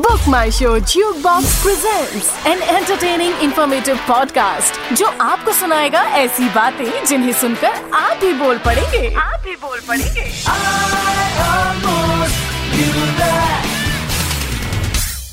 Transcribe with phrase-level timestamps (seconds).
[0.00, 7.32] Book My Show Jukebox presents an entertaining informative podcast जो आपको सुनाएगा ऐसी बातें जिन्हें
[7.40, 10.24] सुनकर आप भी बोल पड़ेंगे आप भी बोल पड़ेंगे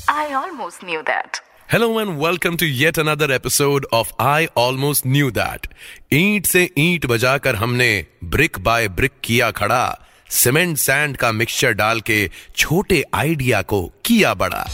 [0.08, 1.40] I almost knew that.
[1.68, 5.66] Hello and welcome to yet another episode of I Almost Knew That.
[6.12, 7.90] ईंट से ईंट बजाकर हमने
[8.36, 9.82] ब्रिक बाय ब्रिक किया खड़ा
[10.30, 14.66] सीमेंट सैंड का मिक्सचर डाल के छोटे आइडिया को किया बड़ा।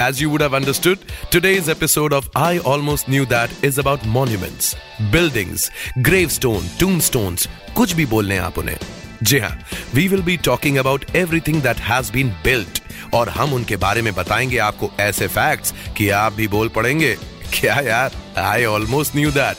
[0.00, 0.98] As you would have understood,
[1.34, 4.74] today's episode of I Almost Knew That is about monuments,
[5.12, 8.78] buildings, gravestone, tombstones, कुछ भी बोल लें आप उन्हें।
[9.22, 9.58] जी हाँ
[9.94, 12.82] we will be talking about everything that has been built
[13.14, 17.16] और हम उनके बारे में बताएँगे आपको ऐसे फैक्ट्स कि आप भी बोल पड़ेंगे
[17.54, 19.56] क्या यार आई ऑलमोस्ट न्यू दैट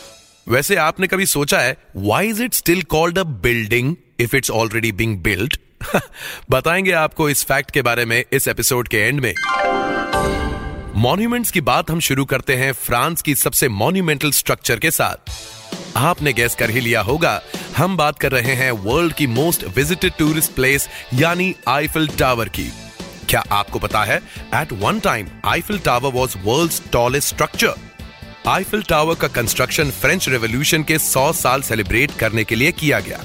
[0.48, 4.92] वैसे आपने कभी सोचा है why is it still called a building if it's already
[4.92, 5.58] being built
[6.52, 9.34] बताएँगे आपको इस फैक्ट के बारे में इस एपिसोड के एंड में।
[10.96, 15.32] मॉन्यूमेंट्स की बात हम शुरू करते हैं फ्रांस की सबसे मॉन्यूमेंटल स्ट्रक्चर के साथ।
[15.98, 17.42] आपने गैस कर ही लिया होगा,
[17.78, 22.72] हम बात कर रहे हैं वर्ल्ड की मोस्ट विजिटेड टूरिस्ट प्लेस यानी आईफिल टावर की।
[23.30, 24.18] क्या आपको पता है
[24.56, 27.74] at one time Eiffel Tower was world tallest structure
[28.48, 33.20] Eiffel Tower का कंस्ट्रक्शन फ्रेंच रेवोल्यूशन के 100 साल सेलिब्रेट करने के लिए किया गया।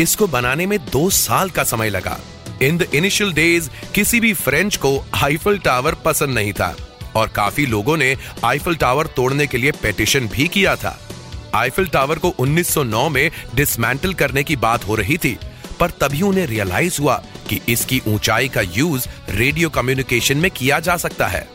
[0.00, 2.20] इसको बनाने में दो साल का समय लगा।
[2.62, 6.76] इन द इनिशियल डेज़ किसी भी फ्रेंच को आईफिल टावर पसंद नहीं था।
[7.16, 11.00] और काफ़ी लोगों ने आईफिल टावर तोड़ने के लिए पेटिशन भी किया था।
[11.54, 15.38] आईफिल टावर को 1909 में डिसमेंटल करने की बात हो रही थी।
[15.80, 20.96] पर तभी उन्हें रियलाइज़ हुआ कि इसकी ऊंचाई का यूज़ रेडियो कम्युनिकेशन में किया जा
[20.96, 21.48] सकता है।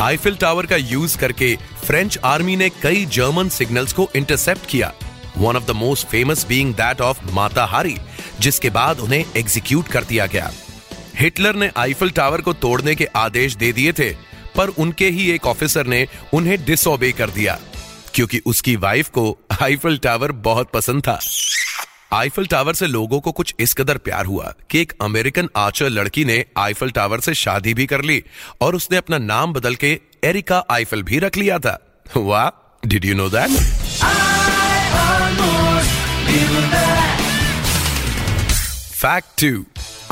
[0.00, 4.92] आईफिल टावर का यूज़ करके फ्रेंच आर्मी ने कई जर्मन सिग्नल्स को इंटरसेप्ट किया।
[5.40, 7.96] One of the most famous being that of Mata Hari
[8.40, 10.50] जिसके बाद उन्हें एग्जीक्यूट कर दिया गया।
[11.18, 14.10] हिटलर ने आईफिल टावर को तोड़ने के आदेश दे दिए थे,
[14.56, 17.58] पर उनके ही एक ऑफिसर ने उन्हें डिसओबे कर दिया,
[18.14, 21.18] क्योंकि उसकी वाइफ को आईफिल टावर बहुत पसंद था।
[22.12, 26.24] आईफिल टावर से लोगों को कुछ इस कदर प्यार हुआ कि एक अमेरिकन आचर लड़की
[26.24, 28.22] ने आईफिल टावर से शादी भी कर ली
[28.60, 31.78] और उसने अपना नाम बदल के एरिका आईफिल भी रख लिया था।
[32.16, 32.48] वाह
[32.84, 33.50] did you know that
[38.94, 39.64] fact two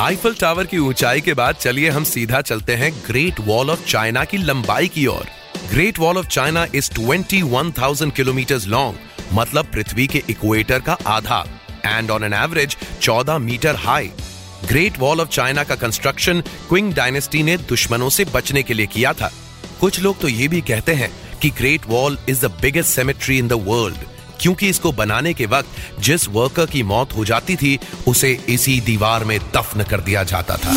[0.03, 4.25] Eiffel Tower की ऊंचाई के बाद चलिए हम सीधा चलते हैं ग्रेट वॉल ऑफ़ चाइना
[4.25, 5.27] की लंबाई की ओर।
[5.71, 8.99] Great wall of China is 21,000 kilometre long
[9.33, 11.45] मतलब पृथ्वी के इक्वेटर का आधा
[11.87, 14.11] and on an average 14 metre high
[14.69, 19.13] great wall of China का कंस्ट्रक्शन क्विंग डायनेस्टी ने दुश्मनों से बचने के लिए किया
[19.13, 19.33] था।
[19.81, 21.11] कुछ लोग तो ये भी कहते हैं
[21.43, 26.01] कि great wall is the biggest cemetery in the world क्योंकि इसको बनाने के वक्त
[26.01, 27.79] जिस वर्कर की मौत हो जाती थी,
[28.09, 30.77] उसे इसी दीवार में दफन कर दिया जाता था।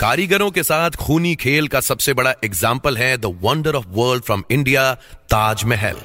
[0.00, 4.42] कारीगरों के साथ खूनी खेल का सबसे बड़ा एग्ज़ाम्पल है the wonder of world from
[4.50, 4.92] India
[5.30, 5.96] Taj Mahal.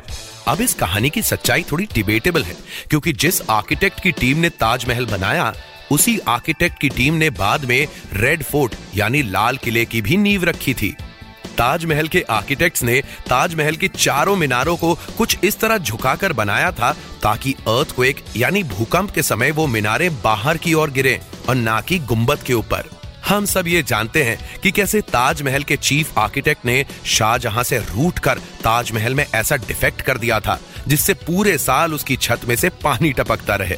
[0.48, 2.56] अब इस कहानी की सच्चाई थोड़ी डिबेटेबल है,
[2.90, 5.54] क्योंकि जिस आर्किटेक्ट की टीम ने ताजमहल बनाया,
[5.92, 10.44] उसी आर्किटेक्ट की टीम ने बाद में रेड फोर्ट यानी लाल किले की भी नींव
[10.44, 10.96] रखी थी।
[11.58, 16.92] ताजमहल के आर्किटेक्ट्स ने ताजमहल के चारों मीनारों को कुछ इस तरह झुकाकर बनाया था
[17.24, 21.20] ताकि अर्थक्वेक यानी भूकंप के समय वो मीनारे बाहर की ओर गिरे
[21.50, 22.90] और ना कि गुंबद के ऊपर।
[23.28, 28.20] हम सब ये जानते हैं कि कैसे ताजमहल के चीफ आर्किटेक्ट ने शाहजहां से रूट
[28.20, 32.70] कर ताजमहल में ऐसा डिफेक्ट कर दिया था, जिससे पूरे साल उसकी छत में से
[32.84, 33.78] पानी टपकता रहे।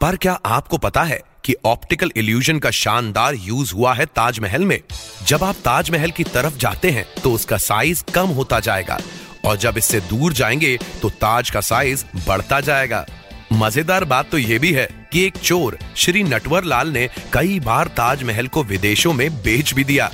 [0.00, 4.78] पर क्या आपको पता है कि ऑप्टिकल इल्यूजन का शानदार यूज़ हुआ है ताजमहल में।
[5.26, 8.98] जब आप ताजमहल की तरफ़ जाते हैं तो उसका साइज़ कम होता जाएगा।
[9.44, 13.04] और जब इससे दूर जाएँगे तो ताज का साइज़ बढ़ता जाएगा।
[13.52, 17.88] मज़ेदार बात तो ये भी है कि एक चोर, श्री नटवर लाल ने कई बार
[17.88, 20.10] ताजमहल को विदेशों में बेच भी दिया।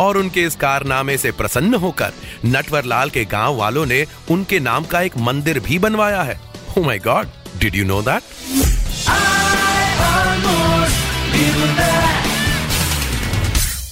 [0.00, 2.12] और उनके इस कारनामे से प्रसन्न होकर
[2.46, 6.40] नटवर लाल के गाँव वालों ने उनके नाम का एक मंदिर भी बनवाया है।
[6.78, 7.28] My god
[7.58, 8.22] did you know that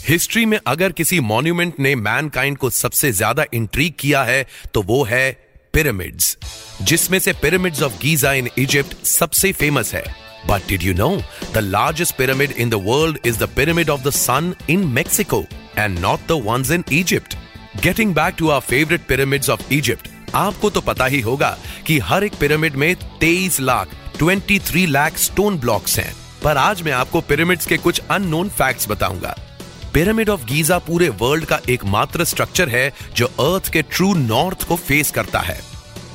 [0.09, 5.03] history में अगर किसी मॉन्यूमेंट ने मैनकाइंड को सबसे ज़्यादा इंट्रीग किया है तो वो
[5.05, 5.31] है
[5.75, 6.37] पिरामिड्स
[6.83, 10.05] जिसमें से pyramids of Giza in Egypt सबसे फ़ेमस है।
[10.49, 11.11] But did you know
[11.55, 15.45] the largest pyramid in the world is the pyramid of the sun in Mexico
[15.79, 17.37] and not the ones in Egypt
[17.83, 22.25] getting back to our favourite pyramids of Egypt आपको तो पता ही होगा कि हर
[22.25, 23.89] एक pyramid में 23 lakh
[24.23, 29.35] 23 lakh stone blocks हैं। पर आज मैं आपको पिरामिड्स के कुछ अननोन फैक्ट्स बताऊँगा।
[29.95, 34.77] पिरामिड ऑफ़ गीजा पूरे वर्ल्ड का एकमात्र स्ट्रक्चर है जो अर्थ के ट्रू नॉर्थ को
[34.77, 35.59] फेस करता है।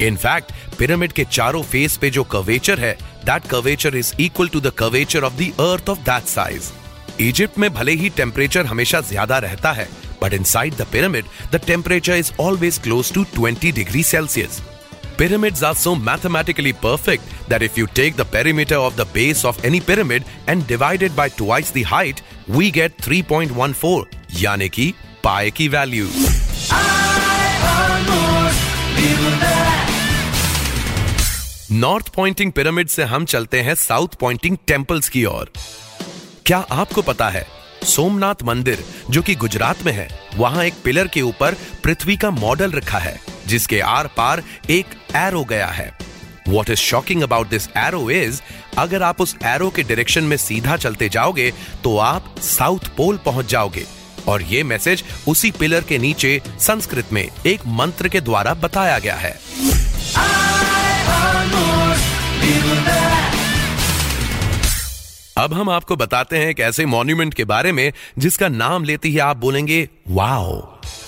[0.01, 4.71] इनफैक्ट पिरामिड के चारों फेस पे जो कर्वेचर है, that curvature is equal to the
[4.81, 6.71] curvature of the earth of that size.
[7.21, 9.87] Egypt में भले ही टेम्परेचर हमेशा ज़्यादा रहता है
[10.23, 14.61] but inside the pyramid the temperature is always close to 20 degree Celsius
[15.17, 19.63] Pyramids are so mathematically perfect that if you take the perimeter of the base of
[19.63, 24.05] any pyramid and divide it by twice the height, we get 3.14,
[24.41, 26.07] यानी कि पाए की value
[31.71, 35.51] north pointing pyramid से हम चलते हैं south Poynting temples की ओर
[36.45, 37.45] क्या आपको पता है
[37.85, 42.71] सोमनाथ मंदिर जो कि गुजरात में है वहाँ एक पिलर के ऊपर पृथ्वी का मॉडल
[42.71, 43.19] रखा है
[43.55, 45.91] जिसके आर पार एक एरो गया है।
[46.47, 48.41] What is shocking about this arrow is
[48.77, 51.51] अगर आप उस एरो के डायरेक्शन में सीधा चलते जाओगे
[51.83, 53.85] तो आप साउथ पोल पहुँच जाओगे।
[54.27, 59.15] और ये मैसेज उसी पिलर के नीचे संस्कृत में एक मंत्र के द्वारा बताया गया
[59.15, 59.33] है।
[65.37, 69.17] अब हम आपको बताते हैं एक ऐसे मॉन्यूमेंट के बारे में, जिसका नाम लेते ही
[69.19, 70.61] आप बोलेंगे wow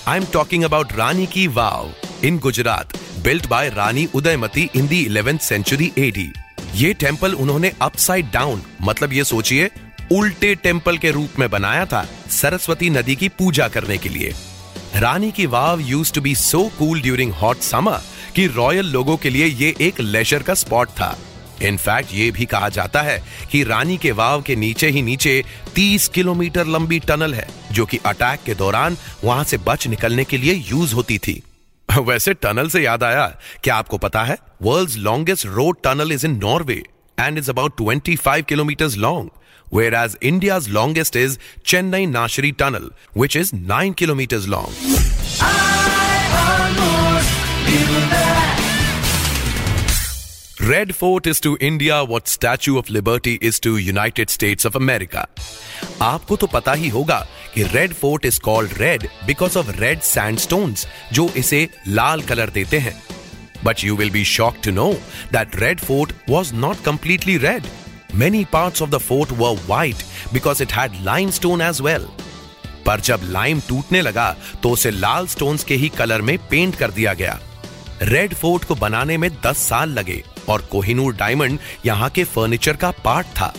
[0.08, 1.90] I am talking about Rani ki Vav
[2.24, 6.30] in Gujarat built by Rani Udayamati in the eleventh century AD
[6.74, 9.70] ये टेंपल उन्होंने अपसाइड डाउन मतलब ये सोचिए,
[10.12, 14.32] उल्टे टेंपल के रूप में बनाया था सरस्वती नदी की पूजा करने के लिए।
[14.96, 18.00] Rani ki Vav used to be so cool during hot summer
[18.36, 21.16] कि रॉयल लोगों के लिए ये एक लेजर का स्पॉट था।
[21.62, 23.22] इनफैक्ट ये भी कहा जाता है
[23.52, 25.42] कि रानी के वाव के नीचे ही नीचे
[25.74, 30.38] 30 किलोमीटर लंबी टनल है, जो कि अटैक के दौरान वहाँ से बच निकलने के
[30.38, 31.42] लिए यूज़ होती थी।
[31.98, 33.26] वैसे टनल से याद आया,
[33.64, 34.36] क्या आपको पता है?
[34.62, 36.82] World longest road tunnel is in Norway
[37.18, 39.30] and is about twenty five kilometre long
[39.94, 45.67] whereas India longest is Chenani Nashri tunnel which is nine kilometre long
[50.68, 55.22] Red Fort is to India what Statue of Liberty is to United States of America.
[56.02, 57.18] आपको तो पता ही होगा
[57.54, 62.78] कि red fort is called red because of red sandstones जो इसे लाल colour देते
[62.78, 62.94] हैं.
[63.64, 64.92] But you will be shock to know
[65.32, 67.66] that red fort was not completely red
[68.14, 71.02] many parts of the fort were white because it had
[71.40, 72.08] limestone as well
[72.86, 76.90] पर जब lime टूटने लगा तो उसे लाल स्टोन्स के ही कलर में पेंट कर
[76.90, 77.38] दिया गया.
[78.02, 80.22] रेड फोर्ट को बनाने में 10 साल लगे.
[80.48, 83.52] और कोहिनूर डायमंड यहाँ के फर्नीचर का पार्ट था।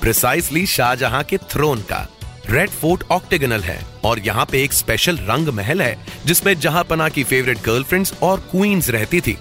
[0.00, 2.06] प्रिसाइसली शाहजहां के थ्रोन का।
[2.50, 5.96] रेड फोर्ट ऑक्टेगनल है और यहाँ पे एक स्पेशल रंग महल है,
[6.26, 9.36] जिसमें जहाँ पना की फेवरेट गर्लफ्रेंड्स और क्वींस रहती थी।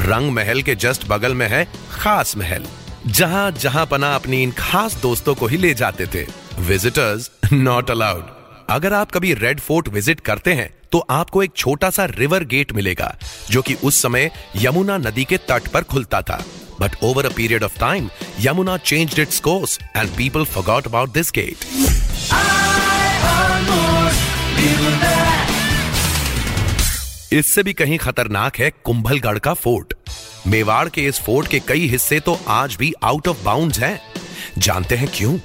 [0.00, 2.64] रंग महल के जस्ट बगल में है खास महल,
[3.08, 6.26] जहाँ जहाँ पना अपनी इन खास दोस्तों को ही ले जाते थे।
[6.60, 8.38] विजिटर्स नॉट अलाउड
[8.70, 12.72] अगर आप कभी रेड फोर्ट विज़िट करते हैं तो आपको एक छोटा सा रिवर गेट
[12.72, 13.14] मिलेगा,
[13.50, 16.42] जो कि उस समय यमुना नदी के तट पर खुलता था।
[16.80, 18.08] But over a period of time
[18.40, 21.56] Yamuna change its course and people forgot about this gate
[27.32, 29.94] इससे भी कहीं खतरनाक है कुंभलगढ़ का फोर्ट।
[30.46, 34.00] मेवाड़ के इस फोर्ट के कई हिस्से तो आज भी आउट ऑफ़ बाउंड्स हैं।
[34.58, 35.38] जानते हैं क्यों?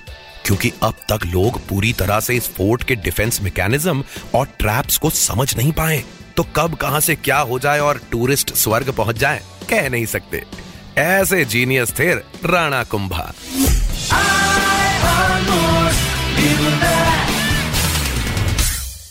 [0.46, 4.04] क्योंकि अब तक लोग पूरी तरह से इस फोर्ट के डिफेंस मैकेनिज्म
[4.36, 6.04] और ट्रैप्स को समझ नहीं पाए।
[6.38, 10.44] तो कब, कहाँ से क्या हो जाए और टूरिस्ट स्वर्ग पहुँच जाए, कह नहीं सकते।
[10.98, 13.34] ऐसे जीनियस थे राणा कुंभा।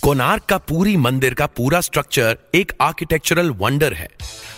[0.03, 4.09] कोनार्क का पूरी मंदिर का पूरा स्ट्रक्चर एक आर्किटेक्चरल वंडर है।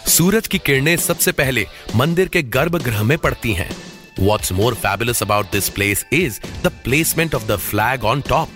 [0.09, 1.67] सूरज की किरणें सबसे पहले
[1.97, 3.71] मंदिर के गर्भगृह में पड़ती हैं।
[4.19, 8.49] What's more fabulous about this place is the placement of the flag on top.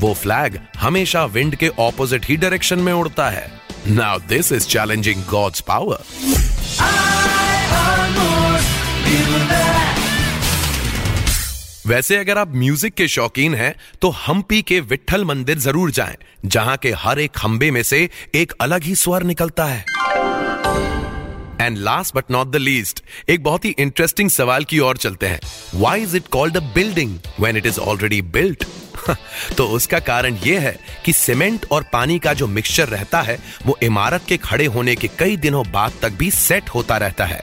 [0.00, 3.46] वो फ्लैग हमेशा विंड के ऑपोजिट ही डायरेक्शन में उड़ता है।
[3.88, 6.02] Now this is challenging god's power
[11.86, 16.76] वैसे अगर आप म्यूज़िक के शौकीन हैं तो हम्पी के विठल मंदिर ज़रूर जाएँ, जहाँ
[16.76, 19.84] के हर एक खंबे में से एक अलग ही स्वर निकलता है।
[21.60, 25.40] And last but not the least एक बहुत ही इंटरेस्टिंग सवाल की ओर चलते हैं।
[25.74, 28.64] Why is it called a building when it is already built
[29.56, 33.76] तो उसका कारण यह है कि सीमेंट और पानी का जो मिक्सचर रहता है, वो
[33.82, 37.42] इमारत के खड़े होने के कई दिनों बाद तक भी सेट होता रहता है।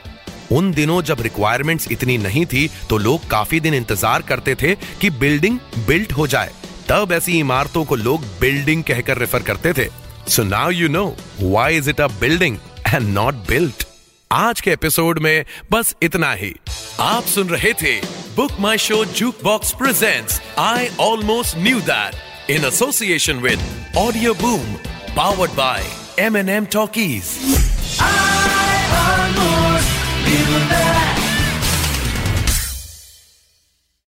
[0.52, 5.10] उन दिनों जब रिक्वायरमेंट्स इतनी नहीं थी तो लोग काफ़ी दिन इंतज़ार करते थे कि
[5.12, 6.50] बिल्डिंग बिल्ट हो जाए।
[6.88, 9.88] तब ऐसी इमारतों को लोग बिल्डिंग कहकर रेफर करते थे।
[10.28, 11.06] So now you know
[11.40, 13.86] why is it a building and not built
[14.34, 16.54] आज के एपिसोड में बस इतना ही।
[17.00, 17.94] आप सुन रहे थे
[18.36, 19.04] book my show
[19.44, 23.60] jukebox present I almost knew that in association with
[23.98, 24.74] audio boom
[25.16, 25.86] powered by
[26.24, 27.30] M N M talkies